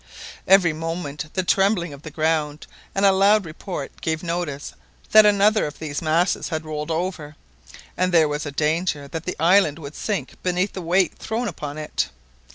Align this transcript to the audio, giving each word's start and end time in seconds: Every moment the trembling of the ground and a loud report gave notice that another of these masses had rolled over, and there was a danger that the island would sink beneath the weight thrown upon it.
Every 0.47 0.73
moment 0.73 1.25
the 1.35 1.43
trembling 1.43 1.93
of 1.93 2.01
the 2.01 2.09
ground 2.09 2.65
and 2.95 3.05
a 3.05 3.11
loud 3.11 3.45
report 3.45 4.01
gave 4.01 4.23
notice 4.23 4.73
that 5.11 5.27
another 5.27 5.67
of 5.67 5.77
these 5.77 6.01
masses 6.01 6.49
had 6.49 6.65
rolled 6.65 6.89
over, 6.89 7.35
and 7.95 8.11
there 8.11 8.27
was 8.27 8.47
a 8.47 8.51
danger 8.51 9.07
that 9.09 9.25
the 9.25 9.35
island 9.39 9.77
would 9.77 9.93
sink 9.93 10.41
beneath 10.41 10.73
the 10.73 10.81
weight 10.81 11.19
thrown 11.19 11.47
upon 11.47 11.77
it. 11.77 12.09